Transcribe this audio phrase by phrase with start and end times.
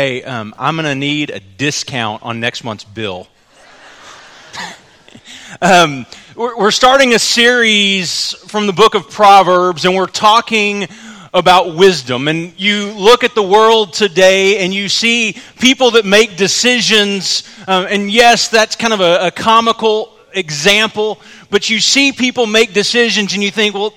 [0.00, 3.28] hey, um, I'm going to need a discount on next month's bill.
[5.60, 10.88] um, we're, we're starting a series from the book of Proverbs, and we're talking
[11.34, 12.28] about wisdom.
[12.28, 17.86] And you look at the world today and you see people that make decisions, um,
[17.90, 21.20] and yes, that's kind of a, a comical example,
[21.50, 23.92] but you see people make decisions and you think, well,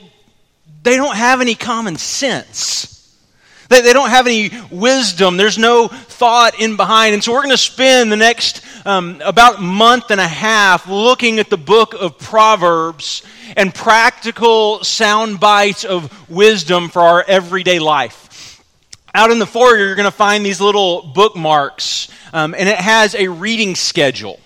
[0.82, 2.93] they don't have any common sense.
[3.70, 5.38] They, they don't have any wisdom.
[5.38, 7.14] There's no thought in behind.
[7.14, 11.40] And so we're going to spend the next um, about month and a half looking
[11.40, 13.24] at the book of Proverbs
[13.56, 18.62] and practical sound bites of wisdom for our everyday life.
[19.16, 23.14] Out in the foyer, you're going to find these little bookmarks, um, and it has
[23.14, 24.40] a reading schedule.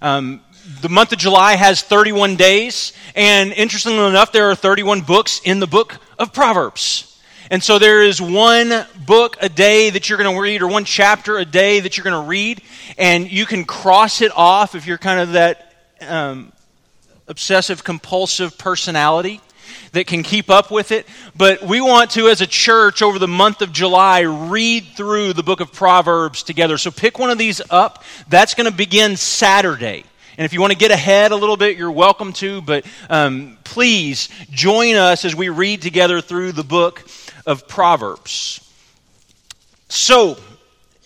[0.00, 0.40] Um,
[0.80, 5.58] the month of July has 31 days, and interestingly enough, there are 31 books in
[5.58, 7.11] the book of Proverbs.
[7.52, 10.86] And so there is one book a day that you're going to read, or one
[10.86, 12.62] chapter a day that you're going to read,
[12.96, 16.50] and you can cross it off if you're kind of that um,
[17.28, 19.38] obsessive compulsive personality
[19.92, 21.06] that can keep up with it.
[21.36, 25.42] But we want to, as a church, over the month of July, read through the
[25.42, 26.78] book of Proverbs together.
[26.78, 28.02] So pick one of these up.
[28.30, 30.04] That's going to begin Saturday.
[30.38, 32.62] And if you want to get ahead a little bit, you're welcome to.
[32.62, 37.06] But um, please join us as we read together through the book
[37.46, 38.60] of Proverbs.
[39.88, 40.38] So,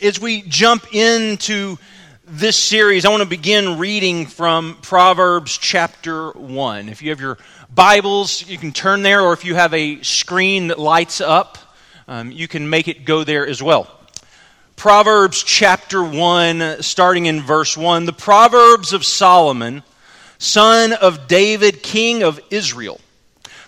[0.02, 1.78] as we jump into
[2.26, 6.88] this series, I want to begin reading from Proverbs chapter 1.
[6.88, 7.38] If you have your
[7.74, 11.58] Bibles, you can turn there, or if you have a screen that lights up,
[12.08, 13.90] um, you can make it go there as well.
[14.76, 18.04] Proverbs chapter 1, starting in verse 1.
[18.04, 19.82] The Proverbs of Solomon,
[20.38, 23.00] son of David, king of Israel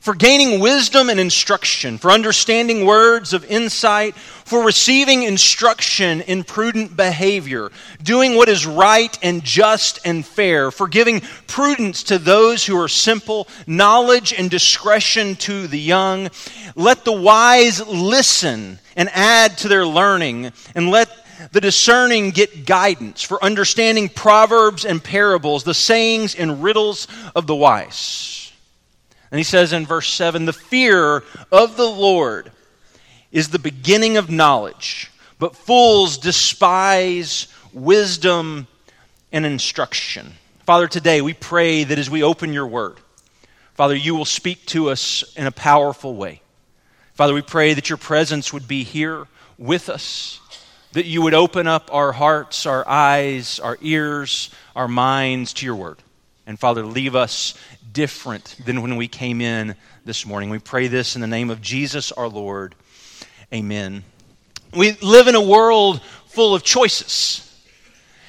[0.08, 6.96] for gaining wisdom and instruction, for understanding words of insight, for receiving instruction in prudent
[6.96, 7.68] behavior,
[8.02, 12.88] doing what is right and just and fair, for giving prudence to those who are
[12.88, 16.30] simple, knowledge and discretion to the young.
[16.74, 21.10] Let the wise listen and add to their learning, and let
[21.52, 27.54] the discerning get guidance for understanding proverbs and parables, the sayings and riddles of the
[27.54, 28.27] wise.
[29.30, 31.22] And he says in verse 7 The fear
[31.52, 32.50] of the Lord
[33.30, 38.66] is the beginning of knowledge, but fools despise wisdom
[39.32, 40.32] and instruction.
[40.64, 42.98] Father, today we pray that as we open your word,
[43.74, 46.42] Father, you will speak to us in a powerful way.
[47.14, 49.26] Father, we pray that your presence would be here
[49.58, 50.40] with us,
[50.92, 55.74] that you would open up our hearts, our eyes, our ears, our minds to your
[55.74, 55.98] word.
[56.46, 57.54] And Father, leave us
[57.92, 60.50] different than when we came in this morning.
[60.50, 62.74] We pray this in the name of Jesus our Lord.
[63.52, 64.04] Amen.
[64.74, 67.44] We live in a world full of choices.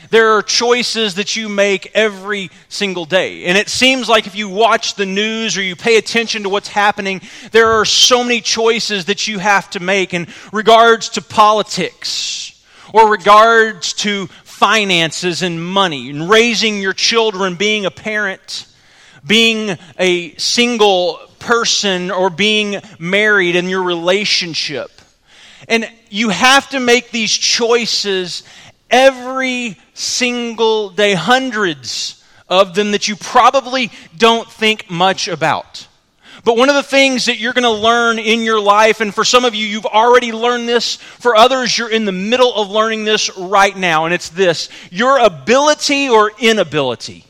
[0.10, 3.46] There are choices that you make every single day.
[3.46, 6.70] And it seems like if you watch the news or you pay attention to what's
[6.70, 7.22] happening,
[7.52, 13.12] there are so many choices that you have to make in regards to politics or
[13.12, 18.69] regards to finances and money and raising your children, being a parent
[19.26, 24.92] being a single person or being married in your relationship.
[25.68, 28.44] And you have to make these choices
[28.90, 35.88] every single day, hundreds of them that you probably don't think much about.
[36.44, 39.26] But one of the things that you're going to learn in your life, and for
[39.26, 40.96] some of you, you've already learned this.
[40.96, 45.20] For others, you're in the middle of learning this right now, and it's this your
[45.20, 47.26] ability or inability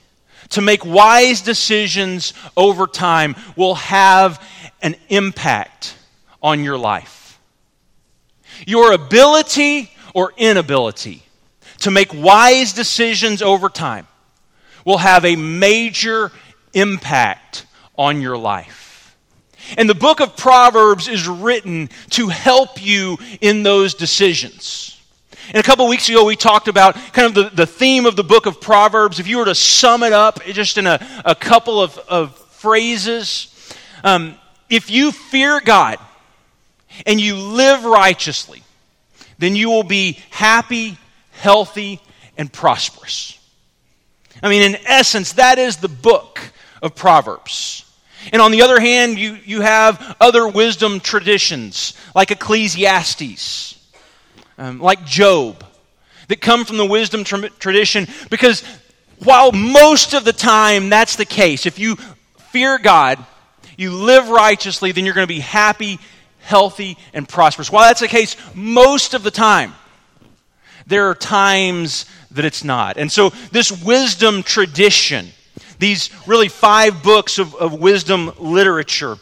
[0.49, 4.43] to make wise decisions over time will have
[4.81, 5.95] an impact
[6.41, 7.39] on your life.
[8.65, 11.23] Your ability or inability
[11.79, 14.07] to make wise decisions over time
[14.85, 16.31] will have a major
[16.73, 17.65] impact
[17.97, 19.15] on your life.
[19.77, 24.98] And the book of Proverbs is written to help you in those decisions.
[25.51, 28.23] And a couple weeks ago, we talked about kind of the, the theme of the
[28.23, 29.19] book of Proverbs.
[29.19, 33.73] If you were to sum it up just in a, a couple of, of phrases,
[34.03, 34.35] um,
[34.69, 35.97] if you fear God
[37.07, 38.61] and you live righteously,
[39.39, 40.99] then you will be happy,
[41.31, 41.99] healthy,
[42.37, 43.39] and prosperous.
[44.43, 46.39] I mean, in essence, that is the book
[46.83, 47.91] of Proverbs.
[48.31, 53.78] And on the other hand, you, you have other wisdom traditions like Ecclesiastes
[54.59, 55.63] um, like Job,
[56.27, 58.63] that come from the wisdom tra- tradition because
[59.23, 61.95] while most of the time that's the case, if you
[62.51, 63.25] fear God,
[63.77, 65.97] you live righteously, then you're going to be happy,
[66.41, 67.71] healthy, and prosperous.
[67.71, 69.73] While that's the case most of the time,
[70.85, 72.97] there are times that it's not.
[72.97, 75.27] And so, this wisdom tradition,
[75.77, 79.17] these really five books of, of wisdom literature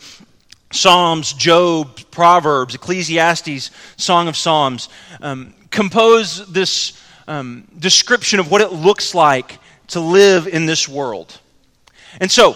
[0.71, 4.89] Psalms, Job, Proverbs, Ecclesiastes, Song of Psalms
[5.21, 11.39] um, compose this um, description of what it looks like to live in this world.
[12.19, 12.55] And so,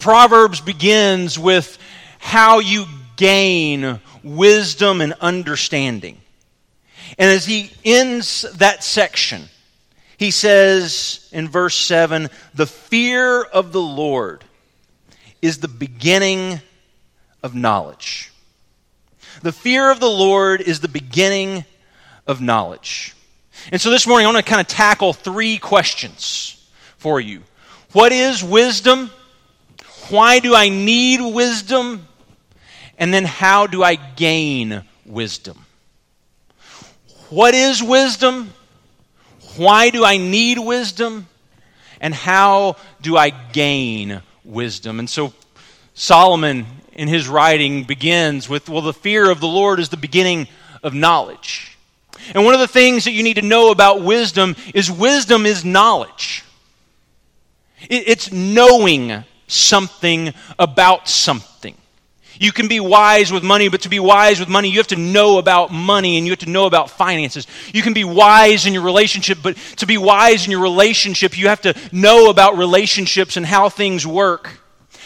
[0.00, 1.78] Proverbs begins with
[2.18, 2.86] how you
[3.16, 6.20] gain wisdom and understanding.
[7.18, 9.44] And as he ends that section,
[10.18, 14.44] he says in verse 7 the fear of the Lord
[15.46, 16.60] is the beginning
[17.40, 18.32] of knowledge.
[19.42, 21.64] The fear of the Lord is the beginning
[22.26, 23.14] of knowledge.
[23.70, 27.42] And so this morning I want to kind of tackle three questions for you.
[27.92, 29.10] What is wisdom?
[30.08, 32.08] Why do I need wisdom?
[32.98, 35.64] And then how do I gain wisdom?
[37.30, 38.52] What is wisdom?
[39.56, 41.28] Why do I need wisdom?
[42.00, 44.98] And how do I gain wisdom?
[44.98, 45.32] And so
[45.94, 50.48] Solomon, in his writing, begins with well, the fear of the Lord is the beginning
[50.82, 51.76] of knowledge.
[52.34, 55.64] And one of the things that you need to know about wisdom is wisdom is
[55.64, 56.44] knowledge.
[57.88, 61.76] It's knowing something about something.
[62.38, 64.96] You can be wise with money, but to be wise with money, you have to
[64.96, 67.46] know about money and you have to know about finances.
[67.72, 71.48] You can be wise in your relationship, but to be wise in your relationship, you
[71.48, 74.60] have to know about relationships and how things work.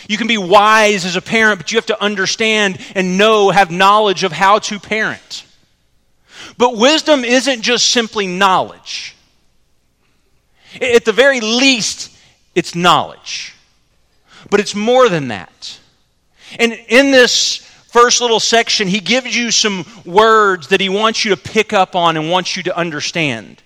[0.09, 3.71] You can be wise as a parent, but you have to understand and know, have
[3.71, 5.44] knowledge of how to parent.
[6.56, 9.15] But wisdom isn't just simply knowledge.
[10.81, 12.17] At the very least,
[12.55, 13.55] it's knowledge.
[14.50, 15.80] But it's more than that.
[16.58, 17.56] And in this
[17.88, 21.97] first little section, he gives you some words that he wants you to pick up
[21.97, 23.62] on and wants you to understand.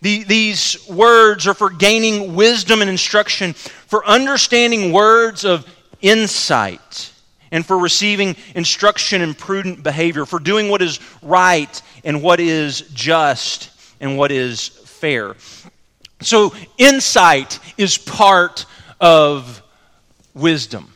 [0.00, 5.66] The, these words are for gaining wisdom and instruction, for understanding words of
[6.00, 7.12] insight,
[7.52, 12.80] and for receiving instruction in prudent behavior, for doing what is right and what is
[12.94, 13.70] just
[14.00, 15.36] and what is fair.
[16.20, 18.66] So, insight is part
[19.00, 19.62] of
[20.34, 20.91] wisdom.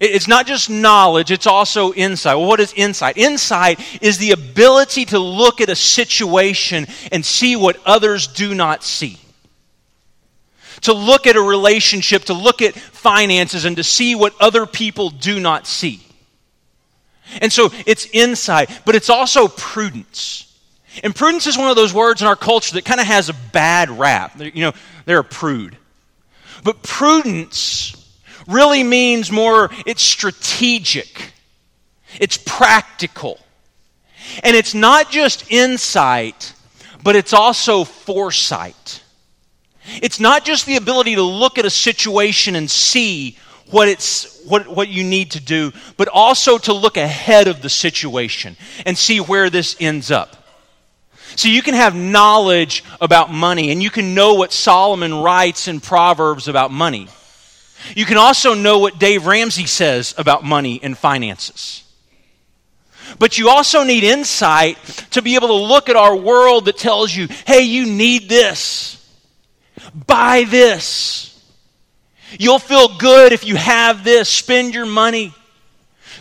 [0.00, 2.38] It's not just knowledge, it's also insight.
[2.38, 3.18] Well, what is insight?
[3.18, 8.82] Insight is the ability to look at a situation and see what others do not
[8.82, 9.18] see.
[10.82, 15.10] To look at a relationship, to look at finances, and to see what other people
[15.10, 16.00] do not see.
[17.40, 20.52] And so it's insight, but it's also prudence.
[21.02, 23.34] And prudence is one of those words in our culture that kind of has a
[23.52, 24.38] bad rap.
[24.40, 24.72] You know,
[25.04, 25.76] they're a prude.
[26.64, 28.01] But prudence
[28.46, 31.32] really means more, it's strategic,
[32.20, 33.38] it's practical.
[34.42, 36.54] And it's not just insight,
[37.02, 39.02] but it's also foresight.
[40.00, 43.36] It's not just the ability to look at a situation and see
[43.70, 47.68] what, it's, what, what you need to do, but also to look ahead of the
[47.68, 48.56] situation
[48.86, 50.36] and see where this ends up.
[51.36, 55.80] So you can have knowledge about money, and you can know what Solomon writes in
[55.80, 57.08] Proverbs about money.
[57.94, 61.84] You can also know what Dave Ramsey says about money and finances.
[63.18, 64.78] But you also need insight
[65.10, 68.98] to be able to look at our world that tells you, hey, you need this.
[70.06, 71.28] Buy this.
[72.38, 74.28] You'll feel good if you have this.
[74.28, 75.34] Spend your money.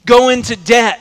[0.06, 1.00] Go into debt.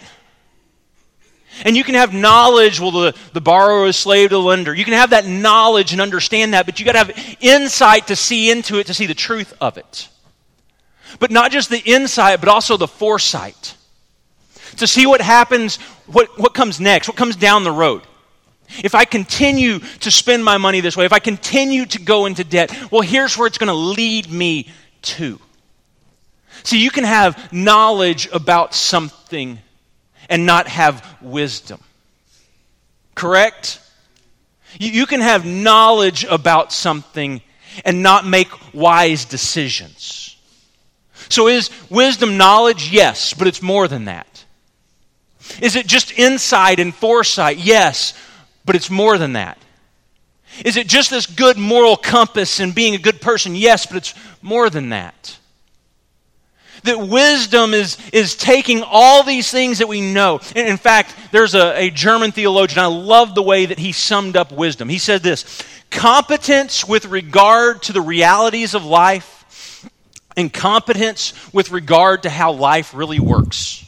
[1.64, 4.74] And you can have knowledge, well, the, the borrower is slave to the lender.
[4.74, 8.16] You can have that knowledge and understand that, but you got to have insight to
[8.16, 10.08] see into it, to see the truth of it.
[11.18, 13.76] But not just the insight, but also the foresight.
[14.76, 15.76] To see what happens,
[16.06, 18.02] what, what comes next, what comes down the road.
[18.84, 22.44] If I continue to spend my money this way, if I continue to go into
[22.44, 24.68] debt, well, here's where it's going to lead me
[25.02, 25.40] to.
[26.62, 29.58] See, you can have knowledge about something
[30.28, 31.80] and not have wisdom.
[33.14, 33.80] Correct?
[34.78, 37.42] You, you can have knowledge about something
[37.84, 40.19] and not make wise decisions.
[41.30, 42.90] So is wisdom knowledge?
[42.90, 44.44] Yes, but it's more than that.
[45.62, 47.58] Is it just insight and foresight?
[47.58, 48.14] Yes,
[48.64, 49.58] but it's more than that.
[50.64, 53.54] Is it just this good moral compass and being a good person?
[53.54, 55.38] Yes, but it's more than that.
[56.82, 60.40] That wisdom is, is taking all these things that we know.
[60.56, 64.36] And in fact, there's a, a German theologian, I love the way that he summed
[64.36, 64.88] up wisdom.
[64.88, 69.39] He said this competence with regard to the realities of life
[70.36, 73.86] and competence with regard to how life really works.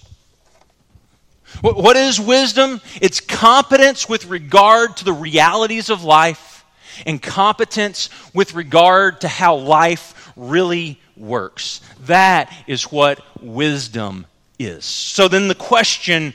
[1.60, 2.80] What is wisdom?
[3.00, 6.64] It's competence with regard to the realities of life
[7.06, 11.80] and competence with regard to how life really works.
[12.06, 14.26] That is what wisdom
[14.58, 14.84] is.
[14.84, 16.34] So then the question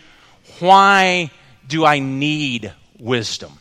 [0.59, 1.31] why
[1.67, 3.59] do I need wisdom?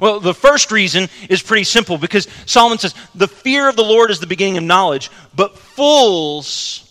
[0.00, 4.10] Well, the first reason is pretty simple because Solomon says, The fear of the Lord
[4.10, 6.86] is the beginning of knowledge, but fools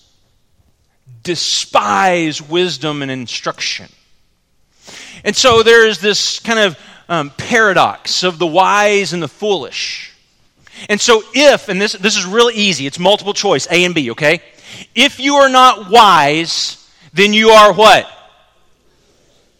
[1.23, 3.87] despise wisdom and instruction.
[5.23, 10.13] And so there is this kind of um, paradox of the wise and the foolish.
[10.87, 14.11] And so, if, and this, this is really easy, it's multiple choice, A and B,
[14.11, 14.41] okay?
[14.95, 18.07] If you are not wise, then you are what?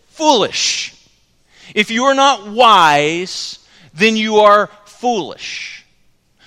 [0.09, 0.95] Foolish.
[1.75, 3.59] If you are not wise,
[3.93, 5.85] then you are foolish.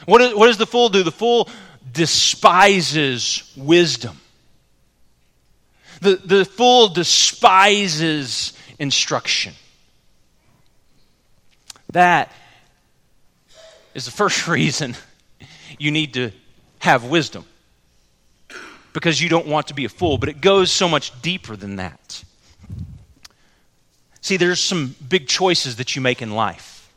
[0.07, 1.03] What, is, what does the fool do?
[1.03, 1.49] The fool
[1.93, 4.19] despises wisdom.
[6.01, 9.55] The, the fool despises instruction.
[11.93, 12.33] That
[13.95, 14.97] is the first reason
[15.79, 16.33] you need to
[16.81, 17.45] have wisdom.
[18.93, 21.77] Because you don't want to be a fool, but it goes so much deeper than
[21.77, 22.25] that.
[24.23, 26.89] See, there's some big choices that you make in life.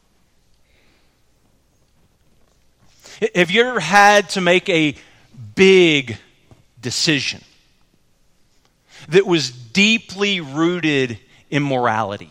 [3.33, 4.95] Have you ever had to make a
[5.55, 6.17] big
[6.79, 7.41] decision
[9.09, 11.17] that was deeply rooted
[11.49, 12.29] in morality?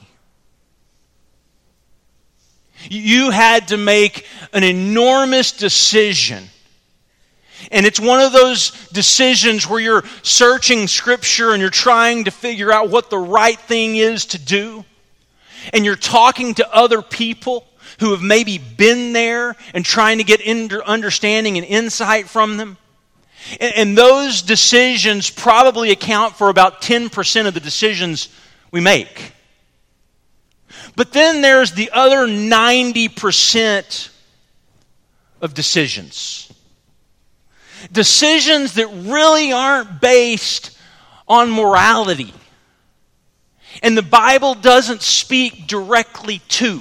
[2.89, 6.45] You had to make an enormous decision.
[7.71, 12.73] And it's one of those decisions where you're searching Scripture and you're trying to figure
[12.73, 14.85] out what the right thing is to do.
[15.73, 17.67] And you're talking to other people
[18.01, 20.41] who have maybe been there and trying to get
[20.83, 22.77] understanding and insight from them.
[23.61, 28.29] And those decisions probably account for about 10% of the decisions
[28.71, 29.33] we make.
[30.97, 34.09] But then there's the other 90%
[35.41, 36.54] of decisions.
[37.93, 40.77] Decisions that really aren't based
[41.29, 42.33] on morality.
[43.83, 46.81] And the Bible doesn't speak directly to.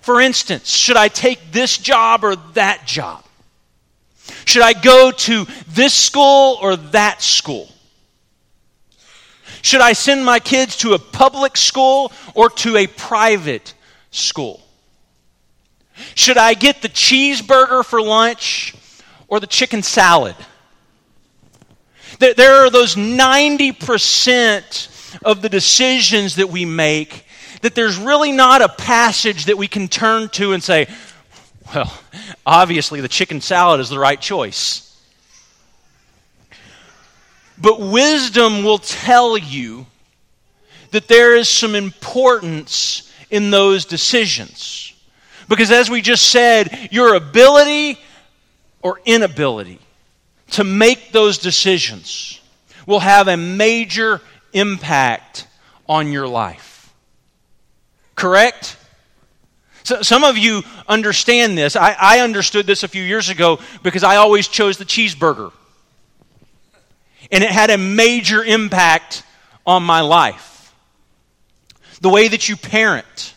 [0.00, 3.24] For instance, should I take this job or that job?
[4.44, 7.68] Should I go to this school or that school?
[9.62, 13.74] Should I send my kids to a public school or to a private
[14.10, 14.60] school?
[16.14, 18.74] Should I get the cheeseburger for lunch
[19.28, 20.36] or the chicken salad?
[22.18, 27.26] There are those 90% of the decisions that we make
[27.62, 30.86] that there's really not a passage that we can turn to and say,
[31.74, 31.92] well,
[32.46, 34.84] obviously the chicken salad is the right choice.
[37.56, 39.86] But wisdom will tell you
[40.90, 44.92] that there is some importance in those decisions.
[45.48, 47.98] Because as we just said, your ability
[48.84, 49.80] or inability
[50.52, 52.40] to make those decisions
[52.86, 54.20] will have a major
[54.52, 55.48] impact
[55.88, 56.94] on your life.
[58.14, 58.76] Correct?
[59.82, 61.74] So, some of you understand this.
[61.74, 65.50] I, I understood this a few years ago because I always chose the cheeseburger
[67.32, 69.24] and it had a major impact
[69.66, 70.74] on my life.
[72.00, 73.33] The way that you parent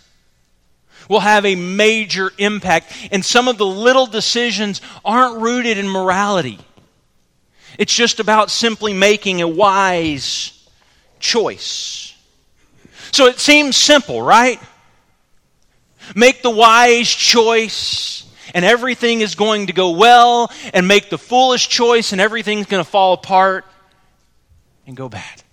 [1.10, 6.60] will have a major impact, and some of the little decisions aren't rooted in morality.
[7.78, 10.68] It's just about simply making a wise
[11.20, 12.16] choice.
[13.12, 14.60] So it seems simple, right?
[16.16, 18.24] Make the wise choice
[18.54, 22.84] and everything is going to go well, and make the foolish choice and everything's going
[22.84, 23.66] to fall apart
[24.86, 25.44] and go bad.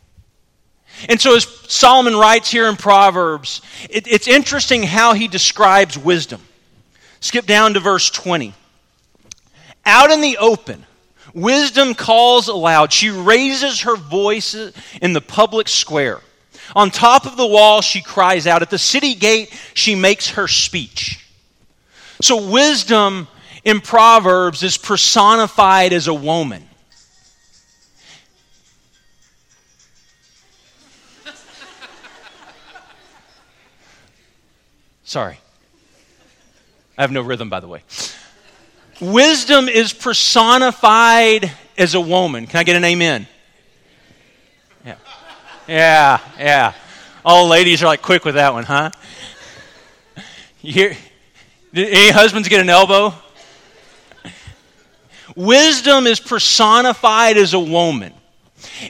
[1.08, 6.40] And so, as Solomon writes here in Proverbs, it, it's interesting how he describes wisdom.
[7.20, 8.54] Skip down to verse 20.
[9.86, 10.84] Out in the open,
[11.34, 12.92] wisdom calls aloud.
[12.92, 14.54] She raises her voice
[15.00, 16.20] in the public square.
[16.74, 18.62] On top of the wall, she cries out.
[18.62, 21.20] At the city gate, she makes her speech.
[22.20, 23.28] So, wisdom
[23.64, 26.68] in Proverbs is personified as a woman.
[35.04, 35.38] Sorry.
[36.96, 37.82] I have no rhythm, by the way.
[39.00, 42.46] Wisdom is personified as a woman.
[42.46, 43.26] Can I get an amen?
[44.84, 44.96] Yeah.
[45.68, 46.72] Yeah, yeah.
[47.24, 48.90] All ladies are like quick with that one, huh?
[50.62, 50.96] You hear,
[51.74, 53.12] any husbands get an elbow?
[55.36, 58.12] Wisdom is personified as a woman.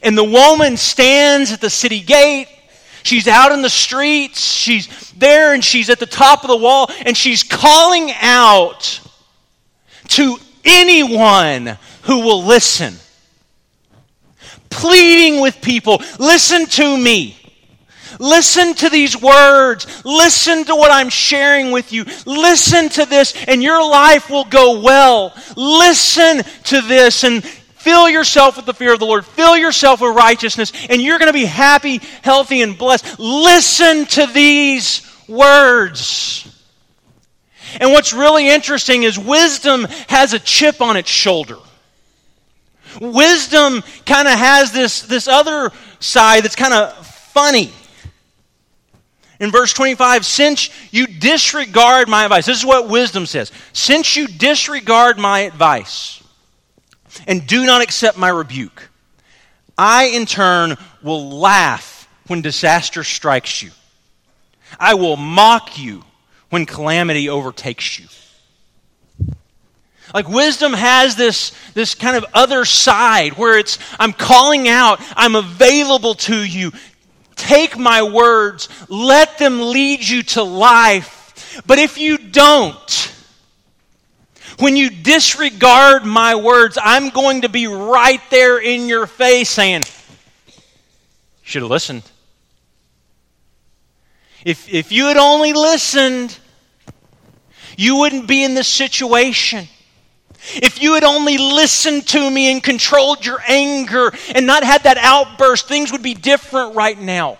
[0.02, 2.48] And the woman stands at the city gate.
[3.04, 4.40] She's out in the streets.
[4.40, 9.00] She's there and she's at the top of the wall and she's calling out
[10.08, 12.94] to anyone who will listen.
[14.70, 17.36] Pleading with people, listen to me.
[18.18, 20.04] Listen to these words.
[20.04, 22.04] Listen to what I'm sharing with you.
[22.26, 25.34] Listen to this, and your life will go well.
[25.56, 27.44] Listen to this and
[27.84, 29.26] fill yourself with the fear of the Lord.
[29.26, 33.18] Fill yourself with righteousness, and you're going to be happy, healthy, and blessed.
[33.18, 36.50] Listen to these words.
[37.80, 41.58] And what's really interesting is wisdom has a chip on its shoulder.
[43.00, 47.70] Wisdom kind of has this, this other side that's kind of funny.
[49.40, 53.52] In verse 25, since you disregard my advice, this is what wisdom says.
[53.72, 56.23] Since you disregard my advice
[57.26, 58.90] and do not accept my rebuke,
[59.76, 63.70] I in turn will laugh when disaster strikes you.
[64.78, 66.04] I will mock you
[66.50, 68.06] when calamity overtakes you.
[70.12, 75.34] Like wisdom has this, this kind of other side where it's, I'm calling out, I'm
[75.34, 76.72] available to you.
[77.36, 81.62] Take my words, let them lead you to life.
[81.66, 83.13] But if you don't,
[84.58, 89.84] when you disregard my words, I'm going to be right there in your face saying,
[91.42, 92.02] Should have listened.
[94.44, 96.38] If, if you had only listened,
[97.76, 99.66] you wouldn't be in this situation.
[100.56, 104.98] If you had only listened to me and controlled your anger and not had that
[104.98, 107.38] outburst, things would be different right now.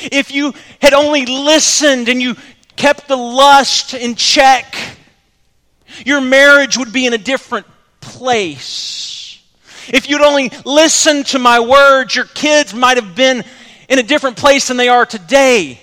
[0.00, 2.36] If you had only listened and you
[2.76, 4.74] kept the lust in check,
[6.04, 7.66] your marriage would be in a different
[8.00, 9.42] place.
[9.88, 13.44] If you'd only listened to my words, your kids might have been
[13.88, 15.80] in a different place than they are today.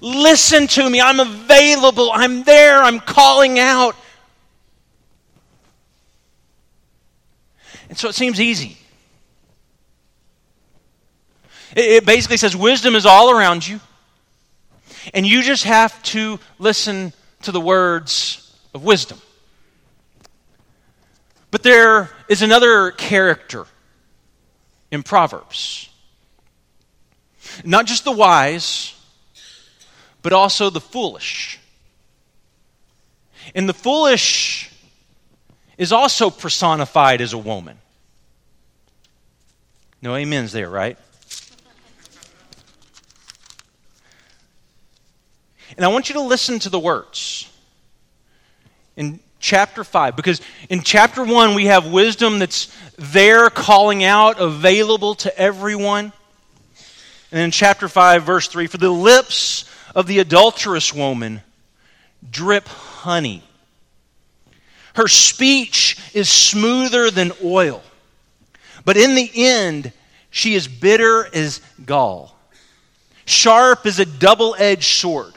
[0.00, 1.00] Listen to me.
[1.00, 2.10] I'm available.
[2.12, 2.82] I'm there.
[2.82, 3.96] I'm calling out.
[7.88, 8.76] And so it seems easy.
[11.74, 13.80] It basically says wisdom is all around you,
[15.12, 17.12] and you just have to listen
[17.42, 18.45] to the words
[18.76, 19.18] of wisdom.
[21.50, 23.66] But there is another character
[24.92, 25.88] in Proverbs.
[27.64, 28.94] Not just the wise,
[30.22, 31.58] but also the foolish.
[33.54, 34.70] And the foolish
[35.78, 37.78] is also personified as a woman.
[40.02, 40.98] No amens there, right?
[45.76, 47.50] And I want you to listen to the words
[48.96, 55.14] in chapter 5, because in chapter 1, we have wisdom that's there calling out, available
[55.16, 56.12] to everyone.
[57.30, 61.42] And in chapter 5, verse 3, for the lips of the adulterous woman
[62.30, 63.42] drip honey.
[64.94, 67.82] Her speech is smoother than oil,
[68.84, 69.92] but in the end,
[70.30, 72.36] she is bitter as gall,
[73.26, 75.34] sharp as a double edged sword.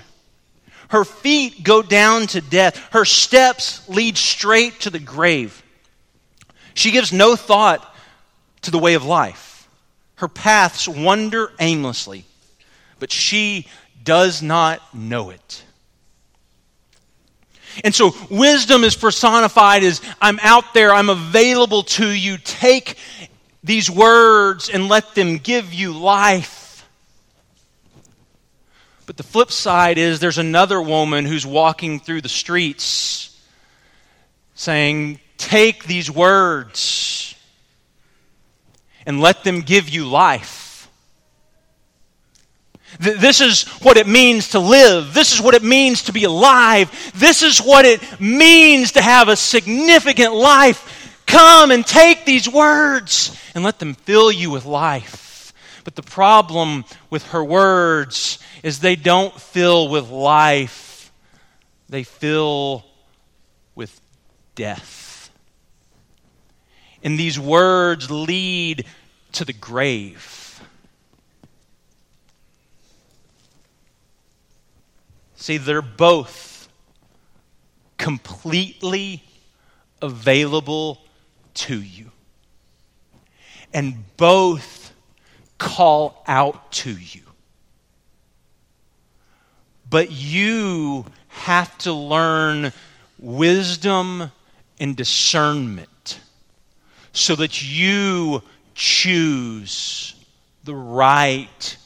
[0.89, 2.75] Her feet go down to death.
[2.91, 5.63] Her steps lead straight to the grave.
[6.73, 7.95] She gives no thought
[8.61, 9.67] to the way of life.
[10.15, 12.25] Her paths wander aimlessly,
[12.99, 13.67] but she
[14.03, 15.63] does not know it.
[17.83, 22.37] And so, wisdom is personified as I'm out there, I'm available to you.
[22.37, 22.97] Take
[23.63, 26.58] these words and let them give you life.
[29.09, 33.35] But the flip side is there's another woman who's walking through the streets
[34.53, 37.33] saying, Take these words
[39.07, 40.91] and let them give you life.
[42.99, 45.15] This is what it means to live.
[45.15, 47.11] This is what it means to be alive.
[47.15, 51.23] This is what it means to have a significant life.
[51.25, 55.28] Come and take these words and let them fill you with life.
[55.89, 61.11] But the problem with her words is they don't fill with life,
[61.89, 62.85] they fill
[63.73, 63.99] with
[64.53, 65.31] death.
[67.03, 68.85] And these words lead
[69.31, 70.61] to the grave.
[75.37, 76.69] See, they're both
[77.97, 79.23] completely
[80.03, 80.99] available
[81.55, 82.11] to you.
[83.73, 84.78] And both
[85.59, 87.21] call out to you.
[89.87, 92.73] But you have to learn
[93.19, 94.31] wisdom
[94.79, 96.19] and discernment
[97.11, 98.41] so that you
[98.73, 100.15] choose
[100.63, 101.77] the right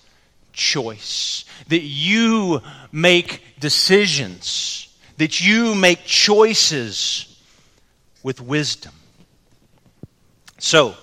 [0.52, 7.42] choice, that you make decisions, that you make choices
[8.22, 8.94] with wisdom.
[10.60, 10.96] So,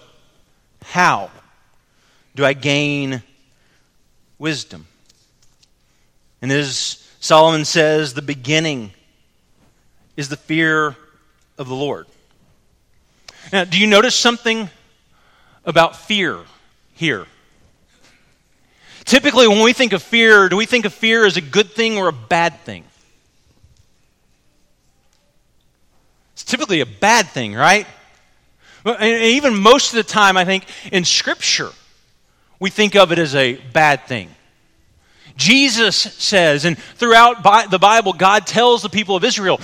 [0.85, 1.31] how
[2.35, 3.23] do I gain
[4.39, 4.87] wisdom?
[6.43, 8.93] And as Solomon says, the beginning
[10.17, 10.97] is the fear
[11.59, 12.07] of the Lord.
[13.53, 14.71] Now, do you notice something
[15.65, 16.39] about fear
[16.95, 17.27] here?
[19.05, 21.99] Typically, when we think of fear, do we think of fear as a good thing
[21.99, 22.85] or a bad thing?
[26.35, 27.87] It's typically a bad thing, right?
[28.85, 31.71] And even most of the time, I think in Scripture,
[32.61, 34.29] we think of it as a bad thing.
[35.37, 39.61] Jesus says, and throughout the Bible, God tells the people of Israel,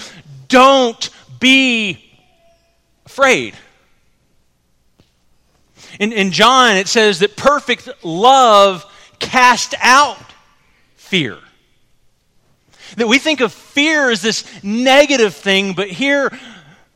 [0.49, 2.03] don't be
[3.05, 3.55] afraid.
[6.01, 8.85] In, in John, it says that perfect love
[9.19, 10.19] cast out
[10.95, 11.39] fear.
[12.97, 16.31] That we think of fear as this negative thing, but here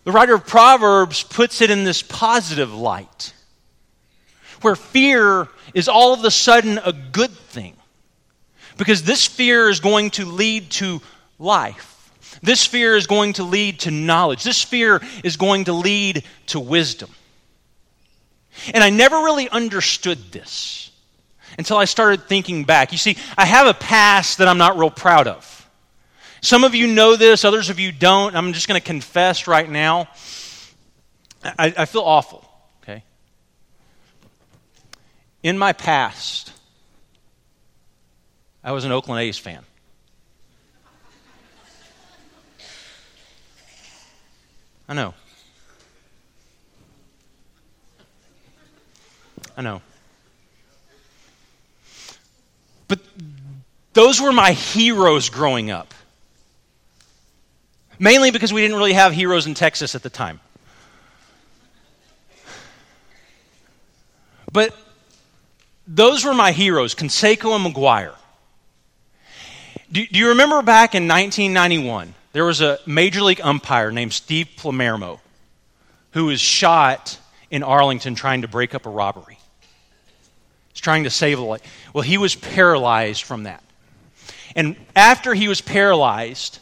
[0.04, 3.34] the writer of Proverbs puts it in this positive light,
[4.62, 7.76] where fear is all of a sudden a good thing.
[8.76, 11.00] Because this fear is going to lead to
[11.38, 12.10] life.
[12.42, 14.42] This fear is going to lead to knowledge.
[14.42, 17.10] This fear is going to lead to wisdom.
[18.72, 20.90] And I never really understood this
[21.58, 22.92] until I started thinking back.
[22.92, 25.68] You see, I have a past that I'm not real proud of.
[26.40, 28.34] Some of you know this, others of you don't.
[28.34, 30.08] I'm just going to confess right now.
[31.44, 32.49] I, I feel awful?
[35.42, 36.52] In my past,
[38.62, 39.64] I was an Oakland A's fan.
[44.88, 45.14] I know.
[49.56, 49.82] I know.
[52.88, 52.98] But
[53.92, 55.94] those were my heroes growing up
[58.00, 60.40] mainly because we didn't really have heroes in Texas at the time.
[64.52, 64.74] But
[65.92, 68.14] those were my heroes, Canseco and McGwire.
[69.90, 74.48] Do, do, you remember back in 1991, there was a major league umpire named Steve
[74.56, 75.20] Palermo
[76.12, 77.18] who was shot
[77.50, 79.38] in Arlington trying to break up a robbery.
[80.72, 81.62] He's trying to save a life.
[81.92, 83.64] Well, he was paralyzed from that.
[84.54, 86.60] And after he was paralyzed,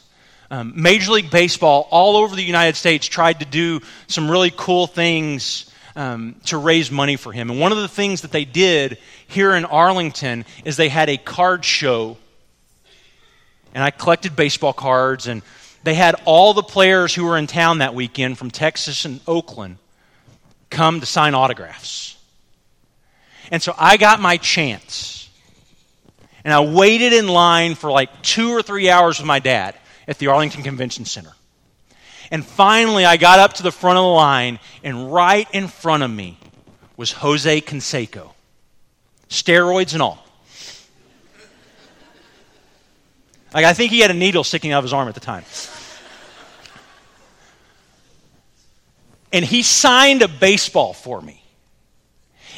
[0.49, 4.87] um, Major League Baseball all over the United States tried to do some really cool
[4.87, 5.68] things
[5.99, 7.49] um, to raise money for him.
[7.51, 11.17] And one of the things that they did here in Arlington is they had a
[11.17, 12.15] card show.
[13.73, 15.41] And I collected baseball cards, and
[15.83, 19.77] they had all the players who were in town that weekend from Texas and Oakland
[20.69, 22.17] come to sign autographs.
[23.51, 25.29] And so I got my chance.
[26.45, 29.75] And I waited in line for like two or three hours with my dad
[30.07, 31.33] at the Arlington Convention Center.
[32.31, 36.03] And finally, I got up to the front of the line, and right in front
[36.03, 36.37] of me
[36.95, 38.31] was Jose Canseco,
[39.29, 40.23] steroids and all.
[43.53, 45.43] Like, I think he had a needle sticking out of his arm at the time.
[49.31, 51.43] And he signed a baseball for me.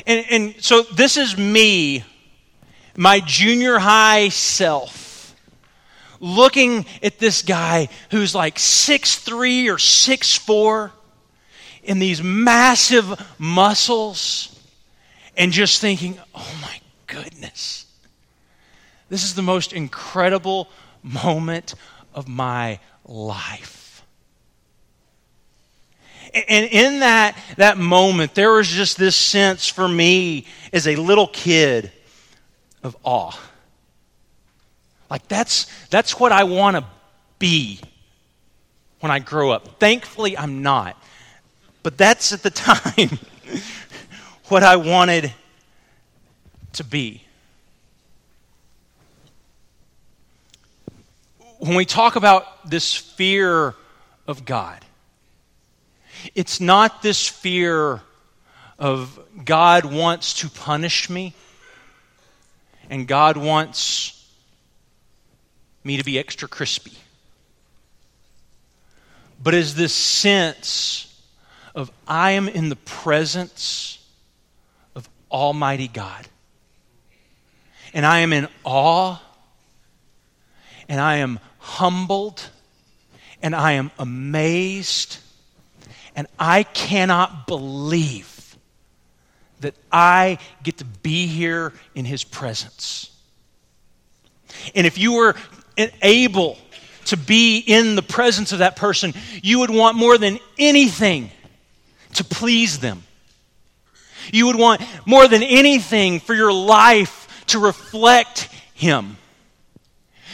[0.06, 2.04] And, and so this is me,
[2.98, 5.01] my junior high self
[6.22, 10.94] looking at this guy who's like six three or six four,
[11.84, 14.60] in these massive muscles
[15.36, 17.86] and just thinking, oh my goodness,
[19.10, 20.70] this is the most incredible
[21.04, 21.74] moment
[22.14, 24.04] of my life.
[26.34, 31.28] And in that, that moment, there was just this sense for me as a little
[31.28, 31.92] kid
[32.84, 33.38] of awe.
[35.12, 36.86] Like that's that's what I want to
[37.38, 37.82] be
[39.02, 39.78] when I grow up.
[39.78, 40.96] Thankfully I'm not.
[41.84, 43.20] But that's at the time
[44.46, 45.34] what I wanted
[46.74, 47.24] to be.
[51.60, 53.76] When we talk about this fear
[54.28, 54.80] of God,
[56.36, 58.00] it's not this fear
[58.80, 61.34] of God wants to punish me
[62.90, 64.21] and God wants
[65.84, 66.94] me to be extra crispy.
[69.44, 71.08] But is this sense
[71.74, 74.00] of I am in the presence
[74.96, 76.28] of Almighty God.
[77.94, 79.20] And I am in awe,
[80.88, 82.50] and I am humbled,
[83.42, 85.18] and I am amazed,
[86.16, 88.56] and I cannot believe
[89.60, 93.12] that I get to be here in his presence.
[94.74, 95.36] And if you were
[95.78, 96.58] able
[97.06, 101.32] to be in the presence of that person, you would want more than anything
[102.14, 103.04] to please them.
[104.32, 109.18] You would want more than anything for your life to reflect him.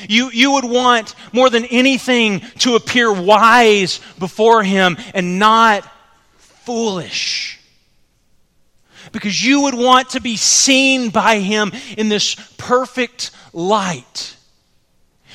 [0.07, 5.89] You, you would want more than anything to appear wise before him and not
[6.37, 7.59] foolish.
[9.11, 14.36] Because you would want to be seen by him in this perfect light.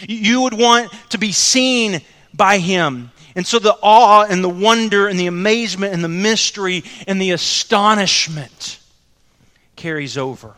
[0.08, 2.00] You would want to be seen
[2.34, 3.10] by him.
[3.34, 7.30] And so the awe and the wonder and the amazement and the mystery and the
[7.30, 8.78] astonishment
[9.76, 10.54] carries over.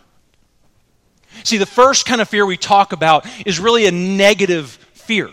[1.42, 5.30] See, the first kind of fear we talk about is really a negative fear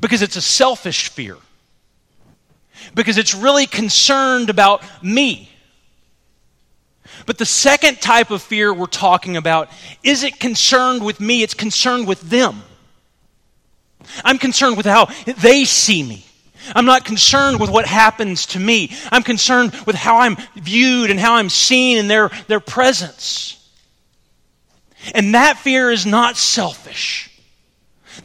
[0.00, 1.36] because it's a selfish fear,
[2.94, 5.51] because it's really concerned about me.
[7.26, 9.70] But the second type of fear we're talking about
[10.02, 12.62] isn't concerned with me, it's concerned with them.
[14.24, 16.24] I'm concerned with how they see me.
[16.74, 18.92] I'm not concerned with what happens to me.
[19.10, 23.58] I'm concerned with how I'm viewed and how I'm seen in their, their presence.
[25.14, 27.30] And that fear is not selfish.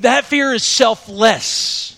[0.01, 1.96] That fear is selfless.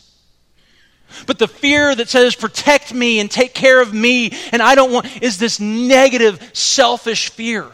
[1.25, 4.91] But the fear that says, protect me and take care of me, and I don't
[4.91, 7.65] want, is this negative, selfish fear.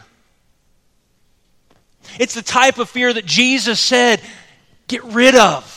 [2.19, 4.21] It's the type of fear that Jesus said,
[4.87, 5.71] get rid of.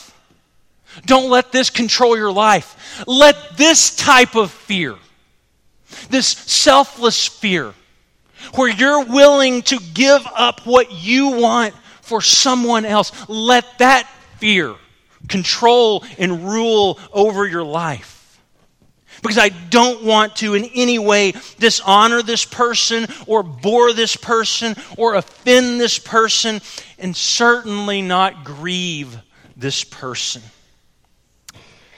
[1.06, 3.04] Don't let this control your life.
[3.06, 4.96] Let this type of fear,
[6.10, 7.74] this selfless fear,
[8.54, 14.74] where you're willing to give up what you want for someone else, let that fear
[15.28, 18.40] control and rule over your life.
[19.22, 24.76] Because I don't want to in any way dishonor this person or bore this person
[24.96, 26.60] or offend this person
[26.98, 29.18] and certainly not grieve
[29.56, 30.42] this person.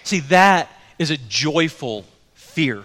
[0.02, 2.82] See, that is a joyful fear.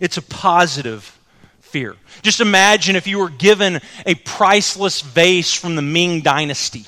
[0.00, 1.18] It's a positive
[1.60, 1.96] fear.
[2.22, 6.84] Just imagine if you were given a priceless vase from the Ming Dynasty,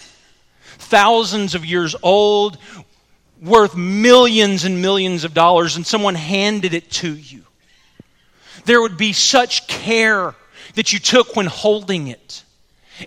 [0.78, 2.58] thousands of years old,
[3.42, 7.42] worth millions and millions of dollars, and someone handed it to you.
[8.64, 10.34] There would be such care
[10.74, 12.44] that you took when holding it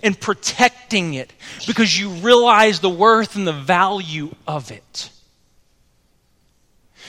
[0.02, 1.32] and protecting it
[1.66, 5.10] because you realize the worth and the value of it.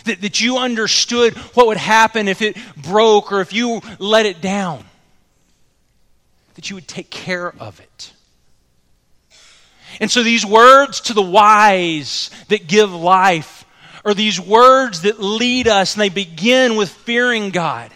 [0.06, 4.42] That, that you understood what would happen if it broke or if you let it
[4.42, 4.84] down.
[6.56, 8.14] That you would take care of it.
[10.00, 13.66] And so these words to the wise that give life
[14.06, 17.92] are these words that lead us, and they begin with fearing God.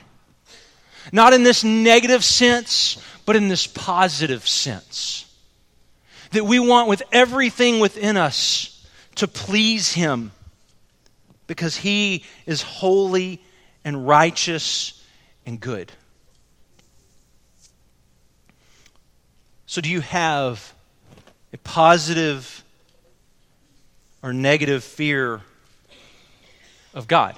[1.11, 5.25] Not in this negative sense, but in this positive sense.
[6.31, 10.31] That we want with everything within us to please Him
[11.47, 13.41] because he is holy
[13.83, 15.01] and righteous
[15.45, 15.91] and good.
[19.65, 20.73] So, do you have
[21.53, 22.63] a positive
[24.21, 25.41] or negative fear
[26.93, 27.37] of God?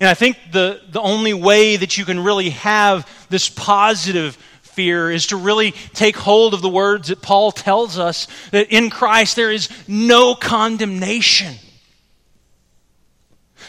[0.00, 5.10] And I think the, the only way that you can really have this positive fear
[5.10, 9.36] is to really take hold of the words that Paul tells us that in Christ
[9.36, 11.54] there is no condemnation.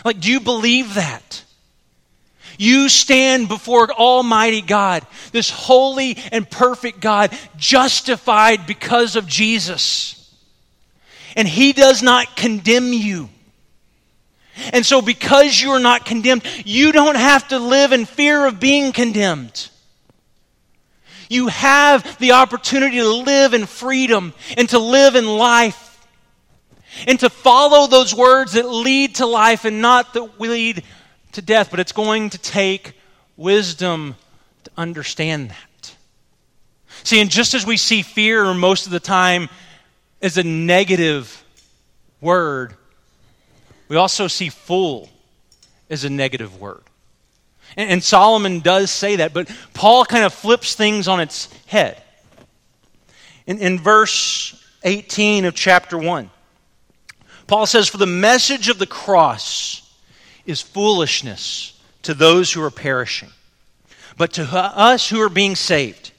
[0.06, 1.43] Like, do you believe that?
[2.63, 10.34] You stand before Almighty God, this holy and perfect God, justified because of Jesus.
[11.36, 13.28] And He does not condemn you.
[14.71, 18.62] And so, because you are not condemned, you don't have to live in fear of
[18.62, 19.67] being condemned.
[21.28, 26.08] You have the opportunity to live in freedom and to live in life
[27.08, 30.82] and to follow those words that lead to life and not that lead
[31.34, 31.69] to death.
[31.69, 32.93] But it's going to take
[33.38, 34.15] wisdom
[34.63, 35.96] to understand that.
[37.04, 39.50] See, and just as we see fear most of the time
[40.22, 41.43] as a negative
[42.22, 42.76] word,
[43.89, 45.10] we also see fool
[45.89, 46.82] as a negative word.
[47.76, 52.02] And, and Solomon does say that, but Paul kind of flips things on its head.
[53.46, 56.30] In, in verse 18 of chapter 1,
[57.48, 59.83] Paul says, For the message of the cross
[60.45, 63.29] is foolishness to those who are perishing.
[64.17, 66.12] But to us who are being saved,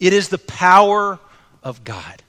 [0.00, 1.18] it is the power
[1.62, 2.22] of God.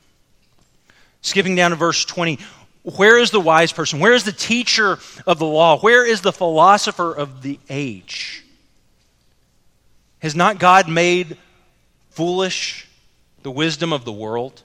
[1.22, 2.40] Skipping down to verse 20,
[2.84, 4.00] where is the wise person?
[4.00, 5.80] Where is the teacher of the law?
[5.80, 8.44] Where is the philosopher of the age?
[10.20, 11.38] Has not God made
[12.12, 12.88] foolish
[13.44, 14.62] the wisdom of the world?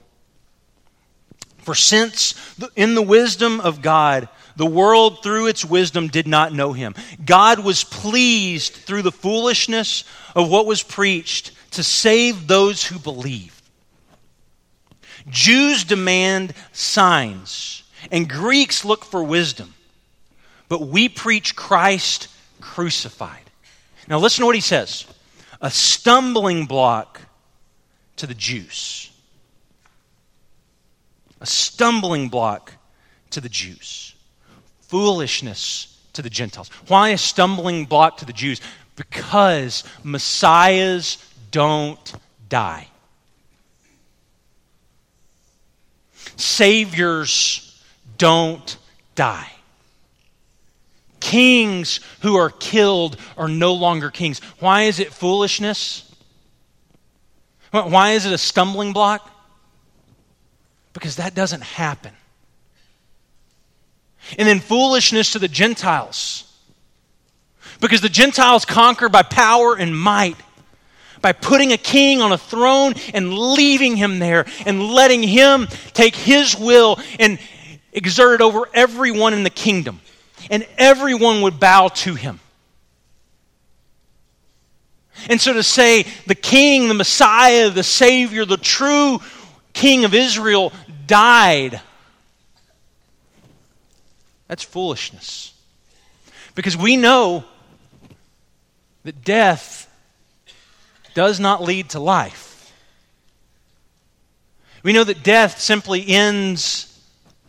[1.59, 2.35] For since
[2.75, 7.59] in the wisdom of God, the world through its wisdom did not know him, God
[7.59, 10.03] was pleased through the foolishness
[10.35, 13.61] of what was preached to save those who believe.
[15.29, 19.73] Jews demand signs, and Greeks look for wisdom.
[20.67, 22.27] But we preach Christ
[22.59, 23.41] crucified.
[24.07, 25.05] Now, listen to what he says
[25.61, 27.21] a stumbling block
[28.17, 29.11] to the Jews.
[31.39, 32.73] A stumbling block
[33.31, 34.10] to the Jews.
[34.91, 36.67] Foolishness to the Gentiles.
[36.87, 38.59] Why a stumbling block to the Jews?
[38.97, 41.17] Because Messiahs
[41.49, 42.13] don't
[42.49, 42.87] die.
[46.35, 47.81] Saviors
[48.17, 48.75] don't
[49.15, 49.49] die.
[51.21, 54.39] Kings who are killed are no longer kings.
[54.59, 56.13] Why is it foolishness?
[57.71, 59.31] Why is it a stumbling block?
[60.91, 62.11] Because that doesn't happen.
[64.37, 66.47] And then foolishness to the Gentiles.
[67.79, 70.37] Because the Gentiles conquer by power and might
[71.21, 76.15] by putting a king on a throne and leaving him there and letting him take
[76.15, 77.39] his will and
[77.93, 79.99] exert it over everyone in the kingdom.
[80.49, 82.39] And everyone would bow to him.
[85.29, 89.19] And so to say the king, the Messiah, the Savior, the true
[89.73, 90.73] king of Israel
[91.05, 91.79] died,
[94.51, 95.53] that's foolishness.
[96.55, 97.45] Because we know
[99.05, 99.89] that death
[101.13, 102.73] does not lead to life.
[104.83, 106.99] We know that death simply ends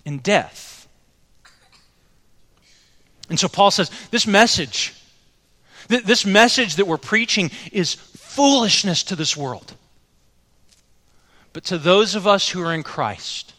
[0.04, 0.86] in death.
[3.28, 4.94] And so Paul says this message,
[5.88, 9.74] this message that we're preaching is foolishness to this world.
[11.52, 13.54] But to those of us who are in Christ,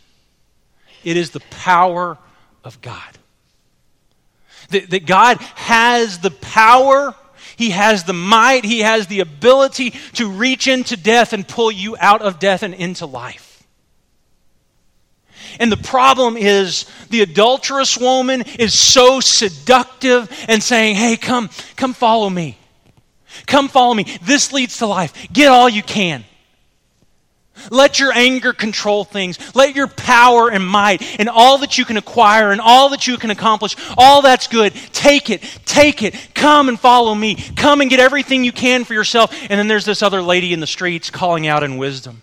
[1.04, 2.18] it is the power
[2.64, 3.18] of God.
[4.74, 7.16] That, that God has the power
[7.56, 11.96] he has the might, He has the ability to reach into death and pull you
[12.00, 13.66] out of death and into life.
[15.60, 21.94] And the problem is the adulterous woman is so seductive and saying, Hey, come, come
[21.94, 22.58] follow me.
[23.46, 24.06] Come follow me.
[24.24, 25.28] This leads to life.
[25.32, 26.26] Get all you can.
[27.70, 29.38] Let your anger control things.
[29.56, 33.18] Let your power and might and all that you can acquire and all that you
[33.18, 34.74] can accomplish, all that's good.
[34.92, 35.42] Take it.
[35.66, 36.16] Take it.
[36.34, 37.36] Come and follow me.
[37.36, 39.34] Come and get everything you can for yourself.
[39.50, 42.22] And then there's this other lady in the streets calling out in wisdom.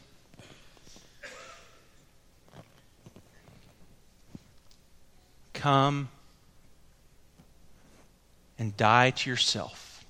[5.52, 6.08] Come
[8.58, 10.04] and die to yourself.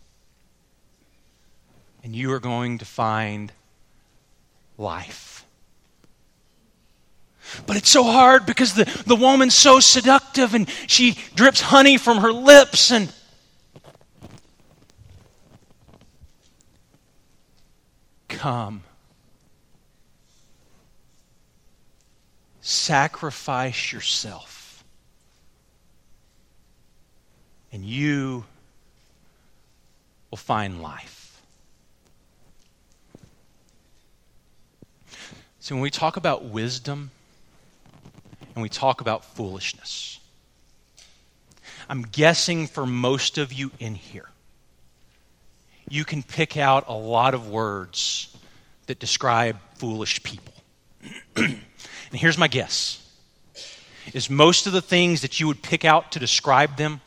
[2.03, 3.53] And you are going to find
[4.81, 5.45] life.
[7.67, 12.19] But it's so hard because the, the woman's so seductive and she drips honey from
[12.19, 13.13] her lips and.
[18.29, 18.85] Come.
[22.61, 24.85] Sacrifice yourself.
[27.73, 28.45] And you
[30.31, 31.20] will find life.
[35.71, 37.13] So when we talk about wisdom
[38.57, 40.19] and we talk about foolishness,
[41.89, 44.29] I'm guessing for most of you in here,
[45.89, 48.37] you can pick out a lot of words
[48.87, 50.53] that describe foolish people.
[51.37, 51.61] and
[52.11, 53.09] here's my guess
[54.13, 57.01] is most of the things that you would pick out to describe them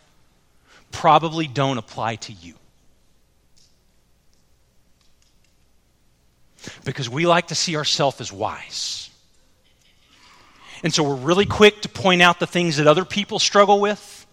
[0.89, 2.53] probably don't apply to you.
[6.85, 9.09] Because we like to see ourselves as wise.
[10.83, 14.25] And so we're really quick to point out the things that other people struggle with,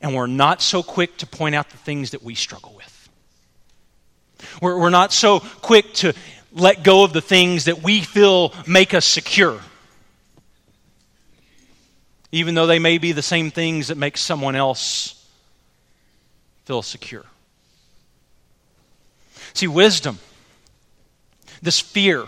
[0.00, 3.08] and we're not so quick to point out the things that we struggle with.
[4.60, 6.14] We're, we're not so quick to
[6.52, 9.60] let go of the things that we feel make us secure,
[12.30, 15.26] even though they may be the same things that make someone else
[16.64, 17.24] feel secure.
[19.54, 20.18] See, wisdom
[21.62, 22.26] this fear.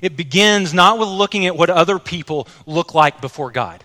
[0.00, 3.84] It begins not with looking at what other people look like before God.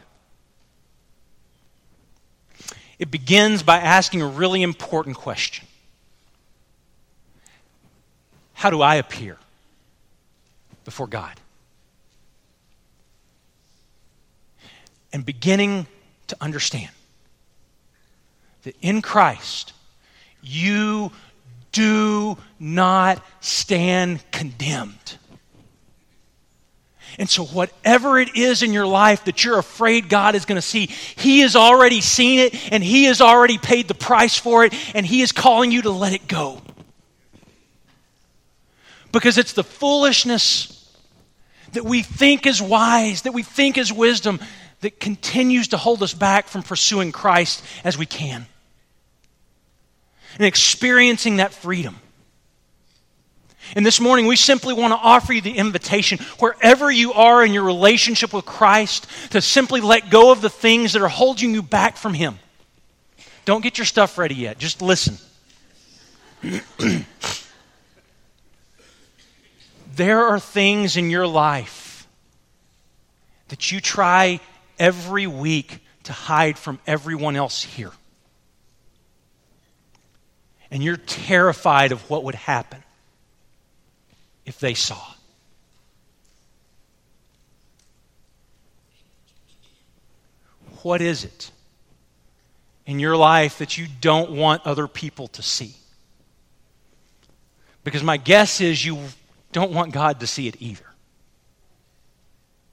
[2.98, 5.68] It begins by asking a really important question
[8.54, 9.38] How do I appear
[10.86, 11.40] before God?
[15.14, 15.88] And beginning
[16.28, 16.90] to understand
[18.64, 19.74] that in Christ,
[20.42, 21.12] you
[21.78, 25.18] do not stand condemned.
[27.20, 30.62] And so, whatever it is in your life that you're afraid God is going to
[30.62, 34.74] see, He has already seen it and He has already paid the price for it,
[34.96, 36.62] and He is calling you to let it go.
[39.12, 40.74] Because it's the foolishness
[41.74, 44.40] that we think is wise, that we think is wisdom,
[44.82, 48.48] that continues to hold us back from pursuing Christ as we can
[50.38, 51.98] and experiencing that freedom.
[53.76, 57.54] And this morning, we simply want to offer you the invitation, wherever you are in
[57.54, 61.62] your relationship with Christ, to simply let go of the things that are holding you
[61.62, 62.40] back from Him.
[63.46, 65.18] Don't get your stuff ready yet, just listen.
[69.96, 72.08] there are things in your life
[73.50, 74.40] that you try
[74.80, 77.92] every week to hide from everyone else here.
[80.70, 82.84] And you're terrified of what would happen
[84.46, 85.02] if they saw.
[90.84, 91.52] What is it
[92.86, 95.76] in your life that you don't want other people to see?
[97.84, 99.00] Because my guess is you
[99.52, 100.86] don't want God to see it either.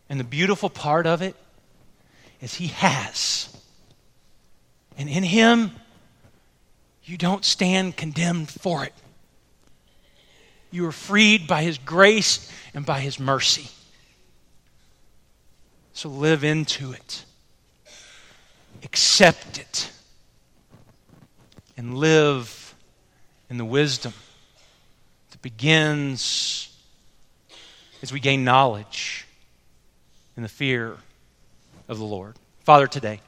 [0.08, 1.34] And the beautiful part of it
[2.40, 3.48] is He has.
[4.98, 5.70] And in Him,
[7.04, 8.94] you don't stand condemned for it.
[10.70, 13.70] You are freed by His grace and by His mercy.
[15.92, 17.24] So live into it,
[18.82, 19.90] accept it,
[21.76, 22.74] and live
[23.48, 24.12] in the wisdom
[25.30, 26.76] that begins
[28.02, 29.26] as we gain knowledge
[30.36, 30.96] in the fear
[31.88, 32.36] of the Lord.
[32.64, 33.20] Father, today,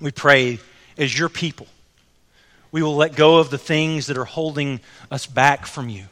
[0.00, 0.58] we pray
[0.98, 1.66] as your people,
[2.72, 6.04] we will let go of the things that are holding us back from you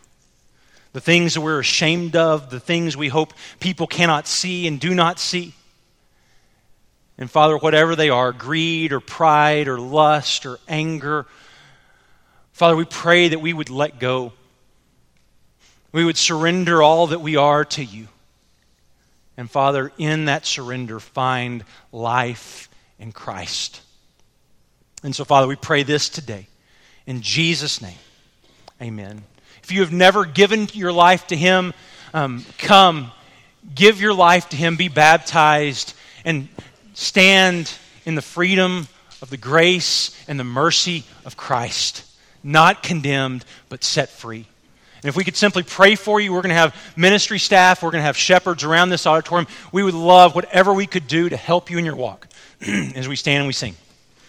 [0.95, 4.95] the things that we're ashamed of, the things we hope people cannot see and do
[4.95, 5.53] not see.
[7.19, 11.27] And Father, whatever they are greed or pride or lust or anger
[12.59, 14.33] Father, we pray that we would let go.
[15.93, 18.09] We would surrender all that we are to you.
[19.37, 23.81] And Father, in that surrender, find life in Christ.
[25.03, 26.49] And so, Father, we pray this today.
[27.07, 27.99] In Jesus' name,
[28.83, 29.23] amen.
[29.63, 31.73] If you have never given your life to Him,
[32.13, 33.13] um, come,
[33.75, 35.95] give your life to Him, be baptized,
[36.25, 36.49] and
[36.95, 37.73] stand
[38.05, 38.89] in the freedom
[39.23, 42.05] of the grace and the mercy of Christ.
[42.43, 44.47] Not condemned, but set free.
[45.03, 47.91] And if we could simply pray for you, we're going to have ministry staff, we're
[47.91, 49.47] going to have shepherds around this auditorium.
[49.71, 52.27] We would love whatever we could do to help you in your walk
[52.61, 53.77] as we stand and we sing.